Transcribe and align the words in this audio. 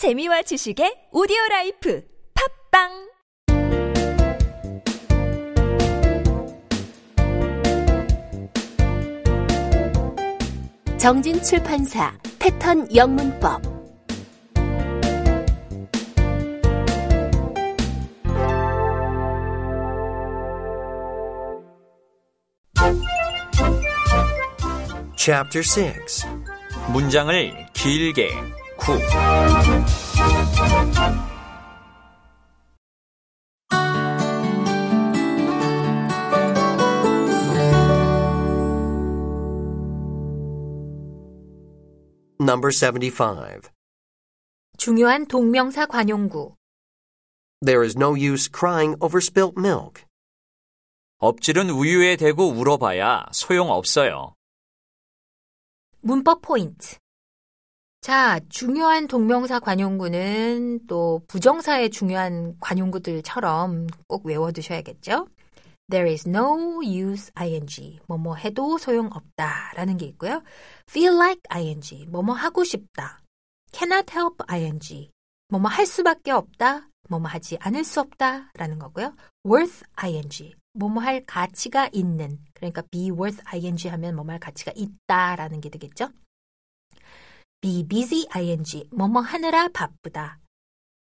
재미와 0.00 0.40
지식의 0.40 1.12
오디오 1.12 1.36
라이프 1.50 2.02
팝빵! 2.72 2.88
정진 10.98 11.42
출판사 11.42 12.16
패턴 12.38 12.88
영문법. 12.96 13.60
Chapter 25.18 25.62
6 25.62 26.26
문장을 26.90 27.66
길게 27.74 28.59
Number 42.40 42.72
75. 42.72 43.70
중요한 44.78 45.26
동명사 45.26 45.86
관용구. 45.86 46.54
There 47.60 47.84
is 47.84 47.96
no 47.96 48.14
use 48.14 48.48
crying 48.48 48.96
over 49.00 49.18
spilt 49.18 49.54
milk. 49.58 50.04
엎질은 51.18 51.68
우유에 51.68 52.16
대고 52.16 52.48
울어봐야 52.48 53.26
소용없어요. 53.32 54.34
문법 56.00 56.40
포인트. 56.40 56.99
자, 58.00 58.40
중요한 58.48 59.06
동명사 59.08 59.60
관용구는 59.60 60.86
또 60.86 61.20
부정사의 61.28 61.90
중요한 61.90 62.56
관용구들처럼 62.58 63.88
꼭 64.06 64.24
외워두셔야겠죠? 64.24 65.28
There 65.90 66.10
is 66.10 66.26
no 66.26 66.80
use 66.82 67.30
ing. 67.34 68.00
뭐뭐 68.06 68.36
해도 68.36 68.78
소용없다. 68.78 69.72
라는 69.74 69.98
게 69.98 70.06
있고요. 70.06 70.42
feel 70.88 71.14
like 71.14 71.42
ing. 71.50 72.06
뭐뭐 72.08 72.34
하고 72.34 72.64
싶다. 72.64 73.20
cannot 73.70 74.10
help 74.10 74.36
ing. 74.48 75.10
뭐뭐 75.48 75.68
할 75.68 75.84
수밖에 75.84 76.30
없다. 76.30 76.88
뭐뭐 77.10 77.28
하지 77.28 77.58
않을 77.60 77.84
수 77.84 78.00
없다. 78.00 78.50
라는 78.54 78.78
거고요. 78.78 79.14
worth 79.44 79.84
ing. 79.96 80.54
뭐뭐 80.72 81.02
할 81.02 81.26
가치가 81.26 81.90
있는. 81.92 82.38
그러니까 82.54 82.82
be 82.90 83.10
worth 83.10 83.42
ing 83.52 83.88
하면 83.90 84.16
뭐뭐 84.16 84.30
할 84.30 84.38
가치가 84.38 84.72
있다. 84.74 85.36
라는 85.36 85.60
게 85.60 85.68
되겠죠. 85.68 86.08
Be 87.60 87.82
busy 87.86 88.26
ing. 88.34 88.88
뭐뭐 88.90 89.20
하느라 89.20 89.68
바쁘다. 89.68 90.38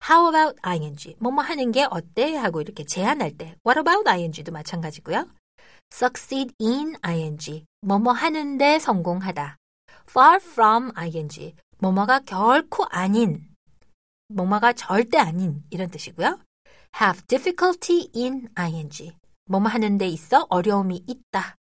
How 0.08 0.28
about 0.28 0.58
ing? 0.62 1.16
뭐뭐 1.18 1.42
하는 1.42 1.72
게 1.72 1.86
어때? 1.90 2.36
하고 2.36 2.60
이렇게 2.60 2.84
제안할 2.84 3.36
때 3.36 3.56
What 3.66 3.78
about 3.78 4.08
ing도 4.08 4.52
마찬가지고요. 4.52 5.28
Succeed 5.92 6.54
in 6.60 6.96
ing. 7.02 7.64
뭐뭐 7.82 8.12
하는데 8.12 8.78
성공하다. 8.78 9.56
Far 10.08 10.36
from 10.42 10.92
ing. 10.96 11.54
뭐뭐가 11.78 12.20
결코 12.20 12.84
아닌. 12.90 13.48
뭐뭐가 14.28 14.72
절대 14.72 15.18
아닌 15.18 15.62
이런 15.70 15.88
뜻이고요. 15.90 16.40
Have 17.00 17.22
difficulty 17.26 18.08
in 18.14 18.48
ing. 18.54 19.12
뭐뭐 19.46 19.68
하는데 19.68 20.06
있어 20.08 20.46
어려움이 20.48 21.04
있다. 21.06 21.56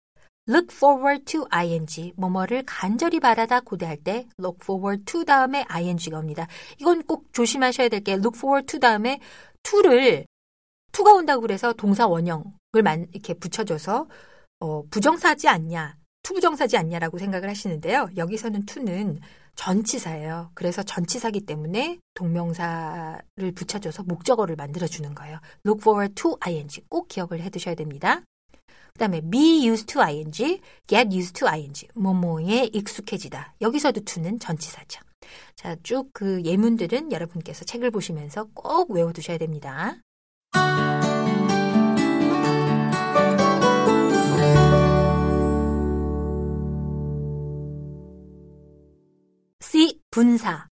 Look 0.50 0.68
forward 0.74 1.24
to 1.26 1.46
ing. 1.52 2.14
뭐뭐를 2.18 2.64
간절히 2.66 3.20
바라다 3.20 3.60
고대할 3.62 3.98
때 3.98 4.28
look 4.40 4.60
forward 4.64 5.04
to 5.06 5.24
다음에 5.24 5.66
ing가 5.70 6.18
옵니다. 6.20 6.48
이건 6.80 7.04
꼭 7.04 7.32
조심하셔야 7.34 7.90
될 7.90 8.02
게 8.02 8.14
look 8.14 8.38
forward 8.38 8.66
to 8.66 8.80
다음에 8.80 9.20
to를 9.64 10.26
to가 10.92 11.14
온다고 11.14 11.42
그래서 11.42 11.74
동사 11.74 12.08
원형을 12.08 12.82
만 12.84 13.08
이렇게 13.14 13.34
붙여줘서 13.34 14.08
어, 14.60 14.84
부정사지 14.90 15.48
않냐, 15.48 15.98
to 16.24 16.36
부정사지 16.36 16.78
않냐라고 16.78 17.18
생각을 17.18 17.50
하시는데요. 17.50 18.10
여기서는 18.18 18.66
to는 18.66 19.20
전치사예요. 19.56 20.52
그래서 20.54 20.82
전치사기 20.84 21.42
때문에 21.46 22.00
동명사를 22.14 23.52
붙여줘서 23.56 24.04
목적어를 24.04 24.56
만들어주는 24.56 25.14
거예요. 25.16 25.40
look 25.66 25.82
forward 25.82 26.14
to 26.16 26.38
ing 26.46 26.82
꼭 26.90 27.08
기억을 27.08 27.42
해두셔야 27.42 27.76
됩니다. 27.76 28.22
그 28.94 29.00
다음에 29.00 29.22
be 29.22 29.68
used 29.68 29.86
to 29.88 30.02
ing, 30.02 30.32
get 30.88 31.16
used 31.16 31.34
to 31.34 31.48
ing, 31.48 31.88
뭐뭐에 31.96 32.70
익숙해지다. 32.74 33.56
여기서도 33.62 34.02
to는 34.02 34.40
전치사죠. 34.40 35.02
자, 35.56 35.76
쭉 35.84 36.12
그 36.14 36.42
예문들은 36.44 37.12
여러분께서 37.12 37.64
책을 37.66 37.92
보시면서 37.92 38.48
꼭 38.54 38.92
외워두셔야 38.92 39.38
됩니다. 39.38 39.96
C. 49.62 50.00
분사, 50.12 50.68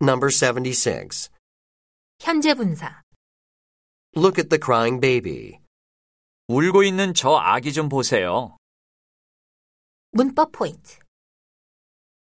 Number 0.00 0.30
76. 0.30 1.28
현재 2.20 2.54
분사. 2.54 3.02
Look 4.16 4.38
at 4.38 4.48
the 4.48 4.58
crying 4.58 5.00
baby. 5.00 5.58
울고 6.48 6.82
있는 6.82 7.12
저 7.12 7.36
아기 7.36 7.74
좀 7.74 7.90
보세요. 7.90 8.56
문법 10.12 10.50
포인트. 10.52 10.96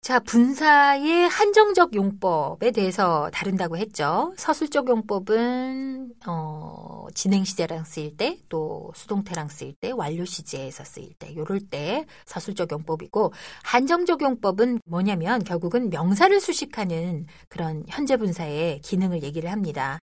자, 0.01 0.19
분사의 0.19 1.27
한정적 1.27 1.95
용법에 1.95 2.71
대해서 2.71 3.29
다룬다고 3.31 3.77
했죠. 3.77 4.33
서술적 4.37 4.89
용법은 4.89 6.13
어, 6.27 7.05
진행 7.15 7.43
시제랑 7.43 7.83
쓰일 7.83 8.15
때, 8.15 8.39
또 8.47 8.91
수동태랑 8.95 9.49
쓰일 9.49 9.73
때, 9.79 9.91
완료 9.91 10.23
시제에서 10.23 10.83
쓰일 10.83 11.13
때, 11.19 11.35
요럴 11.35 11.61
때 11.69 12.05
서술적 12.25 12.71
용법이고 12.71 13.33
한정적 13.63 14.21
용법은 14.21 14.81
뭐냐면 14.85 15.43
결국은 15.43 15.89
명사를 15.89 16.39
수식하는 16.39 17.25
그런 17.49 17.83
현재 17.87 18.17
분사의 18.17 18.81
기능을 18.81 19.23
얘기를 19.23 19.51
합니다. 19.51 19.99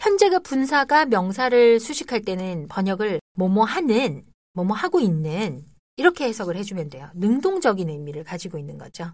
현재가 0.00 0.38
분사가 0.40 1.04
명사를 1.04 1.78
수식할 1.78 2.22
때는 2.22 2.68
번역을 2.68 3.20
뭐뭐 3.34 3.64
하는, 3.64 4.24
뭐뭐 4.54 4.74
하고 4.74 4.98
있는 4.98 5.64
이렇게 5.96 6.24
해석을 6.24 6.56
해주면 6.56 6.88
돼요. 6.88 7.10
능동적인 7.14 7.88
의미를 7.88 8.24
가지고 8.24 8.58
있는 8.58 8.78
거죠. 8.78 9.12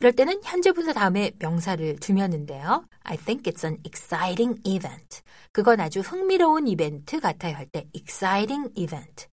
이럴 0.00 0.12
때는 0.12 0.40
현재 0.42 0.72
분사 0.72 0.92
다음에 0.92 1.32
명사를 1.38 1.96
두면은데요. 2.00 2.86
I 3.02 3.16
think 3.18 3.50
it's 3.52 3.64
an 3.64 3.78
exciting 3.84 4.60
event. 4.64 5.20
그건 5.52 5.80
아주 5.80 6.00
흥미로운 6.00 6.66
이벤트 6.66 7.20
같아요 7.20 7.54
할 7.54 7.66
때 7.66 7.86
exciting 7.94 8.70
event. 8.74 9.26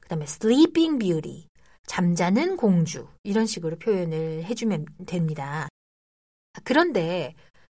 그 0.00 0.08
다음에 0.08 0.24
sleeping 0.24 0.98
beauty. 0.98 1.46
잠자는 1.86 2.56
공주. 2.56 3.06
이런 3.22 3.46
식으로 3.46 3.76
표현을 3.76 4.44
해주면 4.44 4.86
됩니다. 5.06 5.68
그런데 6.64 7.34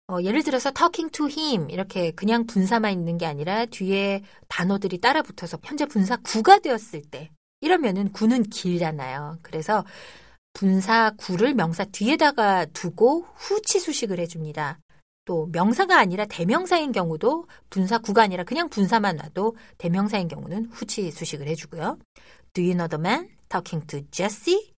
어, 0.09 0.21
예를 0.21 0.41
들어서 0.43 0.71
talking 0.71 1.11
to 1.11 1.27
him 1.29 1.69
이렇게 1.69 2.11
그냥 2.11 2.45
분사만 2.45 2.93
있는 2.93 3.17
게 3.17 3.25
아니라 3.25 3.65
뒤에 3.65 4.23
단어들이 4.47 4.99
따라 4.99 5.21
붙어서 5.21 5.57
현재 5.63 5.85
분사 5.85 6.15
구가 6.17 6.59
되었을 6.59 7.01
때 7.11 7.29
이러면은 7.59 8.11
구는 8.13 8.43
길잖아요. 8.43 9.39
그래서 9.41 9.83
분사 10.53 11.11
구를 11.17 11.53
명사 11.53 11.83
뒤에다가 11.85 12.65
두고 12.65 13.25
후치 13.35 13.79
수식을 13.79 14.19
해줍니다. 14.19 14.79
또 15.25 15.49
명사가 15.51 15.99
아니라 15.99 16.25
대명사인 16.25 16.93
경우도 16.93 17.47
분사 17.69 17.97
구가 17.97 18.23
아니라 18.23 18.45
그냥 18.45 18.69
분사만 18.69 19.17
놔도 19.17 19.57
대명사인 19.77 20.29
경우는 20.29 20.67
후치 20.71 21.11
수식을 21.11 21.47
해주고요. 21.49 21.99
Do 22.53 22.63
you 22.63 22.77
know 22.77 22.87
the 22.87 22.99
man 22.99 23.29
talking 23.49 23.85
to 23.87 24.01
Jesse? 24.09 24.73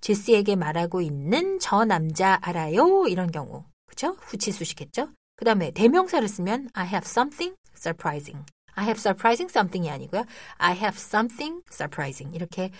제시에게 0.00 0.56
말하고 0.56 1.00
있는 1.00 1.60
저 1.60 1.84
남자 1.84 2.38
알아요? 2.42 3.06
이런 3.06 3.30
경우. 3.30 3.64
그죠? 3.94 4.16
후치 4.20 4.50
수식했죠? 4.50 5.08
그 5.36 5.44
다음에 5.44 5.70
대명사를 5.70 6.26
쓰면 6.26 6.70
I 6.74 6.86
have 6.86 7.06
something 7.06 7.56
surprising. 7.76 8.44
I 8.74 8.84
have 8.84 8.98
surprising 8.98 9.50
something이 9.50 9.88
아니고요. 9.88 10.24
I 10.58 10.74
have 10.76 10.96
something 10.98 11.62
surprising. 11.72 12.34
이렇게 12.34 12.72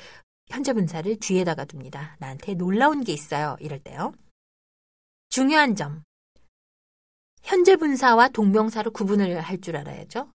현재 0.48 0.72
분사를 0.72 1.16
뒤에다가 1.20 1.66
둡니다. 1.72 2.16
나한테 2.18 2.54
놀라운 2.54 3.04
게 3.04 3.12
있어요. 3.12 3.56
이럴 3.60 3.78
때요. 3.78 4.12
중요한 5.30 5.76
점. 5.76 6.02
현재 7.42 7.76
분사와 7.76 8.28
동명사로 8.28 8.90
구분을 8.90 9.40
할 9.40 9.60
줄 9.60 9.76
알아야죠. 9.76 10.30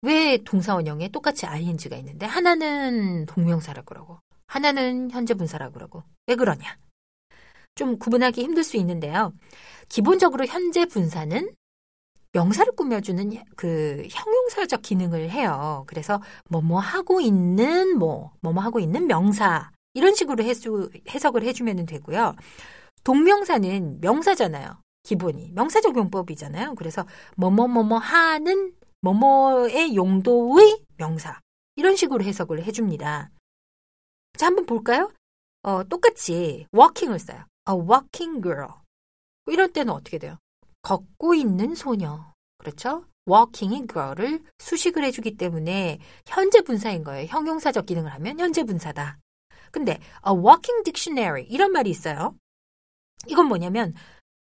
왜 0.00 0.38
동사 0.38 0.74
원형에 0.74 1.08
똑같이 1.08 1.46
ing가 1.46 1.96
있는데 1.96 2.26
하나는 2.26 3.26
동명사라 3.26 3.82
그러고 3.82 4.18
하나는 4.46 5.10
현재 5.10 5.34
분사라 5.34 5.70
그러고 5.70 6.02
왜 6.26 6.34
그러냐? 6.36 6.76
좀 7.74 7.98
구분하기 7.98 8.42
힘들 8.42 8.64
수 8.64 8.76
있는데요. 8.76 9.32
기본적으로 9.88 10.46
현재 10.46 10.86
분사는 10.86 11.54
명사를 12.32 12.72
꾸며주는 12.74 13.30
그 13.56 14.06
형용사적 14.10 14.82
기능을 14.82 15.30
해요. 15.30 15.84
그래서 15.86 16.20
뭐뭐 16.48 16.78
하고 16.78 17.20
있는 17.20 17.98
뭐 17.98 18.32
뭐뭐 18.40 18.62
하고 18.62 18.80
있는 18.80 19.06
명사 19.06 19.70
이런 19.94 20.14
식으로 20.14 20.42
해수, 20.42 20.90
해석을 21.10 21.42
해주면 21.42 21.84
되고요. 21.84 22.34
동명사는 23.04 24.00
명사잖아요. 24.00 24.80
기본이 25.02 25.50
명사적 25.52 25.96
용법이잖아요. 25.96 26.74
그래서 26.76 27.04
뭐뭐뭐뭐 27.36 27.98
하는 27.98 28.72
뭐뭐의 29.02 29.94
용도의 29.94 30.80
명사 30.96 31.40
이런 31.76 31.96
식으로 31.96 32.24
해석을 32.24 32.64
해줍니다. 32.64 33.30
자 34.38 34.46
한번 34.46 34.64
볼까요? 34.64 35.12
어, 35.62 35.84
똑같이 35.84 36.66
walking을 36.72 37.18
써요. 37.18 37.44
A 37.68 37.74
walking 37.74 38.42
girl. 38.42 38.68
이럴 39.46 39.72
때는 39.72 39.92
어떻게 39.92 40.18
돼요? 40.18 40.38
걷고 40.82 41.34
있는 41.34 41.74
소녀. 41.74 42.32
그렇죠? 42.58 43.04
walking이 43.28 43.86
girl을 43.86 44.42
수식을 44.58 45.04
해주기 45.04 45.36
때문에 45.36 45.98
현재 46.26 46.60
분사인 46.60 47.04
거예요. 47.04 47.26
형용사적 47.26 47.86
기능을 47.86 48.12
하면 48.14 48.38
현재 48.38 48.64
분사다. 48.64 49.18
근데 49.70 49.92
a 50.26 50.32
walking 50.32 50.82
dictionary 50.84 51.44
이런 51.48 51.72
말이 51.72 51.90
있어요. 51.90 52.36
이건 53.28 53.46
뭐냐면 53.46 53.94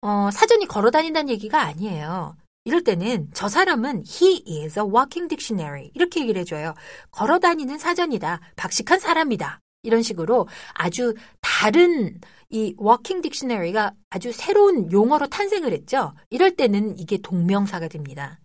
어, 0.00 0.31
사전이 0.32 0.67
걸어 0.67 0.91
다닌다는 0.91 1.29
얘기가 1.31 1.61
아니에요. 1.62 2.37
이럴 2.65 2.82
때는 2.85 3.31
저 3.35 3.49
사람은 3.49 4.05
he 4.06 4.43
is 4.62 4.79
a 4.79 4.85
walking 4.85 5.29
dictionary 5.29 5.91
이렇게 5.94 6.20
얘기를 6.20 6.41
해줘요. 6.41 6.75
걸어 7.11 7.38
다니는 7.38 7.79
사전이다. 7.79 8.41
박식한 8.56 8.99
사람이다. 8.99 9.61
이런 9.82 10.02
식으로 10.02 10.49
아주 10.75 11.14
다른 11.40 12.20
이 12.50 12.75
walking 12.81 13.23
dictionary가 13.23 13.93
아주 14.11 14.32
새로운 14.32 14.90
용어로 14.93 15.29
탄생을 15.29 15.73
했죠. 15.73 16.14
이럴 16.31 16.55
때는 16.56 16.99
이게 16.99 17.19
동명사가 17.19 17.88
됩니다. 17.88 18.40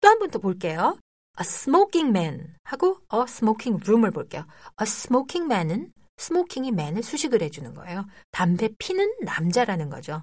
또 0.00 0.08
한 0.08 0.18
번 0.18 0.30
더 0.30 0.38
볼게요. 0.38 0.98
A 1.38 1.42
smoking 1.42 2.08
man 2.16 2.54
하고 2.64 2.98
a 3.12 3.20
smoking 3.22 3.82
room을 3.84 4.10
볼게요. 4.10 4.46
A 4.80 4.84
smoking 4.84 5.52
man은 5.52 5.92
smoking이 6.18 6.68
man을 6.68 7.02
수식을 7.02 7.42
해주는 7.42 7.74
거예요. 7.74 8.06
담배 8.30 8.68
피는 8.78 9.14
남자라는 9.22 9.90
거죠. 9.90 10.22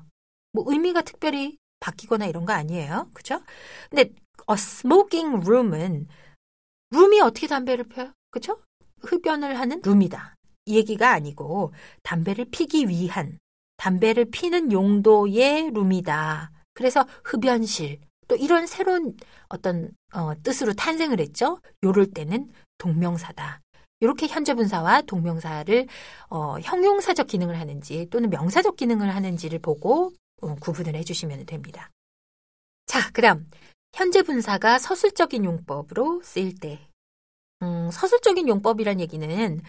뭐 0.52 0.64
의미가 0.68 1.02
특별히 1.02 1.58
바뀌거나 1.80 2.26
이런 2.26 2.46
거 2.46 2.54
아니에요. 2.54 3.10
그죠? 3.14 3.42
근데 3.90 4.04
a 4.50 4.54
smoking 4.54 5.46
room은 5.48 6.08
룸이 6.92 7.22
어떻게 7.22 7.48
담배를 7.48 7.86
펴요? 7.86 8.14
그죠? 8.32 8.62
흡연을 9.02 9.58
하는 9.60 9.82
룸이다. 9.84 10.36
이 10.70 10.76
얘기가 10.76 11.12
아니고 11.12 11.74
담배를 12.04 12.46
피기 12.52 12.88
위한 12.88 13.40
담배를 13.78 14.26
피는 14.26 14.72
용도의 14.72 15.72
룸이다. 15.72 16.52
그래서 16.74 17.06
흡연실 17.24 18.00
또 18.28 18.36
이런 18.36 18.68
새로운 18.68 19.18
어떤 19.48 19.90
어, 20.14 20.34
뜻으로 20.44 20.74
탄생을 20.74 21.20
했죠. 21.20 21.60
요럴 21.84 22.12
때는 22.12 22.52
동명사다. 22.78 23.62
이렇게 24.02 24.28
현재 24.28 24.54
분사와 24.54 25.02
동명사를 25.02 25.88
어, 26.30 26.60
형용사적 26.60 27.28
기능을 27.28 27.60
하는지 27.60 28.08
또는 28.12 28.30
명사적 28.30 28.76
기능을 28.76 29.14
하는지를 29.14 29.60
보고 29.60 30.14
어, 30.42 30.56
구분을 30.56 30.96
해주시면 30.96 31.46
됩니다. 31.46 31.90
자, 32.86 33.12
그럼 33.12 33.48
현재 33.94 34.22
분사가 34.22 34.78
서술적인 34.78 35.44
용법으로 35.44 36.22
쓰일 36.24 36.60
때, 36.60 36.88
음, 37.62 37.90
서술적인 37.92 38.48
용법이란 38.48 39.00
얘기는 39.00 39.62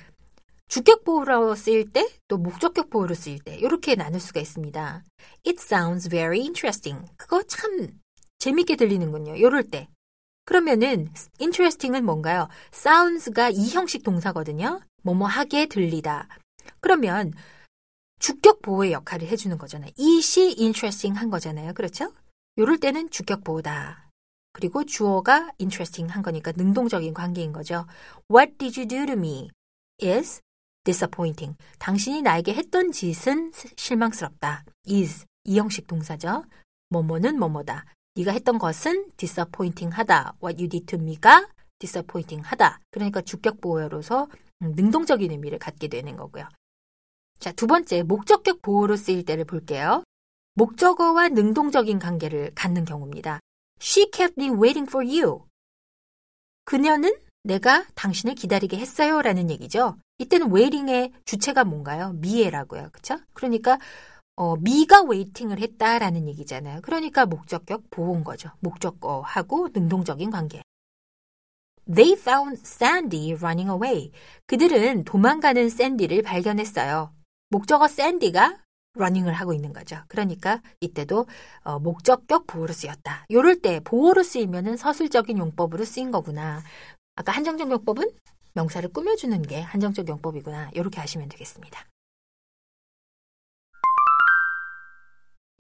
주격 0.71 1.03
보호로 1.03 1.57
쓰일 1.57 1.91
때, 1.91 2.09
또 2.29 2.39
목적격 2.39 2.91
보호로 2.91 3.17
쓰일 3.17 3.41
때, 3.41 3.57
이렇게 3.57 3.97
나눌 3.97 4.21
수가 4.21 4.39
있습니다. 4.39 5.03
It 5.45 5.61
sounds 5.61 6.09
very 6.09 6.43
interesting. 6.43 7.11
그거 7.17 7.43
참 7.43 7.89
재밌게 8.39 8.77
들리는군요. 8.77 9.35
이럴 9.35 9.65
때. 9.65 9.89
그러면은 10.45 11.13
interesting은 11.41 12.05
뭔가요? 12.05 12.49
sounds가 12.73 13.51
이 13.51 13.69
형식 13.71 14.05
동사거든요. 14.05 14.81
뭐뭐 15.03 15.27
하게 15.27 15.67
들리다. 15.67 16.29
그러면 16.79 17.33
주격 18.21 18.63
보호의 18.63 18.93
역할을 18.93 19.27
해주는 19.27 19.59
거잖아요. 19.59 19.91
it이 19.99 20.55
interesting 20.61 21.19
한 21.19 21.31
거잖아요. 21.31 21.73
그렇죠? 21.75 22.13
요럴 22.59 22.79
때는 22.79 23.11
주격 23.11 23.43
보호다. 23.43 24.09
그리고 24.53 24.85
주어가 24.85 25.51
interesting 25.59 26.13
한 26.13 26.23
거니까 26.23 26.53
능동적인 26.55 27.13
관계인 27.13 27.53
거죠. 27.53 27.87
What 28.33 28.57
did 28.59 28.79
you 28.79 28.87
do 28.87 29.07
to 29.07 29.15
me 29.15 29.51
is 30.01 30.41
disappointing. 30.85 31.57
당신이 31.79 32.23
나에게 32.23 32.55
했던 32.55 32.93
짓은 32.93 33.53
실망스럽다. 33.77 34.65
is 34.89 35.27
이 35.45 35.59
형식 35.59 35.87
동사죠. 35.87 36.45
뭐뭐는 36.91 37.39
뭐뭐다. 37.39 37.85
네가 38.17 38.33
했던 38.33 38.59
것은 38.59 39.11
disappointing 39.17 39.95
하다. 39.95 40.35
What 40.43 40.61
you 40.61 40.69
did 40.69 40.87
to 40.87 40.99
me가 40.99 41.49
disappointing 41.79 42.47
하다. 42.47 42.81
그러니까 42.91 43.21
주격 43.23 43.61
보호로서 43.61 44.29
능동적인 44.61 45.31
의미를 45.31 45.59
갖게 45.59 45.89
되는 45.89 46.17
거고요. 46.17 46.47
자, 47.39 47.53
두 47.53 47.67
번째, 47.67 48.03
목적격 48.03 48.61
보호로 48.61 48.97
쓰일 48.97 49.25
때를 49.25 49.45
볼게요. 49.45 50.05
목적어와 50.55 51.29
능동적인 51.31 51.99
관계를 51.99 52.53
갖는 52.55 52.85
경우입니다. 52.85 53.41
She 53.81 54.11
kept 54.11 54.35
me 54.39 54.51
waiting 54.51 54.87
for 54.89 55.07
you. 55.07 55.47
그녀는 56.65 57.17
내가 57.43 57.87
당신을 57.95 58.35
기다리게 58.35 58.77
했어요. 58.77 59.23
라는 59.23 59.51
얘기죠. 59.51 59.97
이때는 60.19 60.53
waiting의 60.53 61.13
주체가 61.25 61.65
뭔가요? 61.65 62.13
미에라고요. 62.15 62.91
그쵸? 62.93 63.19
그러니까, 63.33 63.79
어, 64.37 64.57
me가 64.57 65.03
waiting을 65.03 65.59
했다라는 65.59 66.29
얘기잖아요. 66.29 66.81
그러니까 66.83 67.27
목적격 67.27 67.91
보호인 67.91 68.25
거죠. 68.25 68.51
목적어하고 68.61 69.69
능동적인 69.73 70.31
관계. 70.31 70.63
They 71.93 72.13
found 72.13 72.61
Sandy 72.65 73.35
running 73.35 73.71
away. 73.71 74.13
그들은 74.47 75.05
도망가는 75.05 75.69
샌디를 75.69 76.23
발견했어요. 76.23 77.13
목적어 77.49 77.89
샌디가 77.89 78.59
running을 78.95 79.33
하고 79.33 79.53
있는 79.53 79.73
거죠. 79.73 80.03
그러니까 80.09 80.63
이때도 80.81 81.27
어, 81.63 81.79
목적격 81.79 82.47
보호로 82.47 82.73
쓰였다. 82.73 83.27
요럴 83.31 83.61
때 83.61 83.81
보호로 83.81 84.23
쓰이면은 84.23 84.77
서술적인 84.77 85.39
용법으로 85.39 85.85
쓰인 85.85 86.11
거구나. 86.11 86.63
아까 87.21 87.33
한정적 87.33 87.71
용법은 87.71 88.11
명사를 88.55 88.91
꾸며주는 88.95 89.43
게 89.43 89.61
한정적 89.61 90.09
용법이구나. 90.09 90.71
이렇게 90.73 91.01
하시면 91.01 91.29
되겠습니다. 91.29 91.87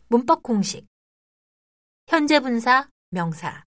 문법 0.08 0.42
공식 0.42 0.86
현재 2.08 2.40
분사 2.40 2.88
명사 3.10 3.66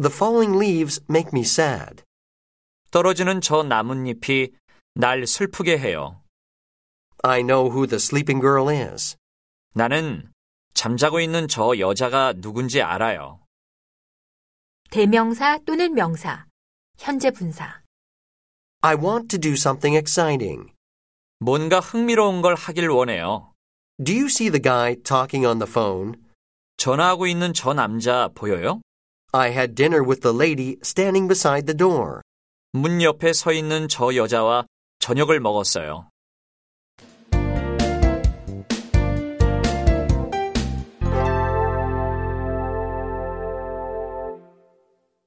The 0.00 0.10
falling 0.10 0.56
leaves 0.56 1.04
make 1.10 1.28
me 1.34 1.42
sad. 1.42 2.04
떨어지는 2.90 3.42
저 3.42 3.62
나뭇잎이 3.62 4.52
날 4.94 5.26
슬프게 5.26 5.78
해요. 5.78 6.22
I 7.22 7.42
know 7.42 7.70
who 7.70 7.86
the 7.86 7.96
sleeping 7.96 8.40
girl 8.40 8.70
is. 8.70 9.18
나는 9.74 10.32
잠자고 10.72 11.20
있는 11.20 11.48
저 11.48 11.78
여자가 11.78 12.32
누군지 12.32 12.80
알아요. 12.80 13.40
대명사 14.90 15.58
또는 15.66 15.92
명사 15.92 16.46
현재 16.98 17.30
분사 17.30 17.82
I 18.82 18.96
want 18.96 19.28
to 19.28 19.38
do 19.38 19.52
something 19.52 19.96
exciting. 19.96 20.72
뭔가 21.38 21.80
흥미로운 21.80 22.42
걸 22.42 22.54
하길 22.54 22.88
원해요. 22.88 23.52
Do 24.02 24.12
you 24.12 24.26
see 24.26 24.50
the 24.50 24.60
guy 24.60 24.96
talking 25.02 25.46
on 25.46 25.58
the 25.58 25.70
phone? 25.70 26.20
전화하고 26.76 27.26
있는 27.26 27.52
저 27.52 27.74
남자 27.74 28.28
보여요? 28.34 28.80
I 29.32 29.50
had 29.50 29.74
dinner 29.74 30.02
with 30.02 30.20
the 30.20 30.36
lady 30.36 30.78
standing 30.82 31.28
beside 31.28 31.66
the 31.66 31.76
door. 31.76 32.20
문 32.72 33.02
옆에 33.02 33.32
서 33.32 33.52
있는 33.52 33.88
저 33.88 34.14
여자와 34.14 34.66
저녁을 34.98 35.40
먹었어요. 35.40 36.08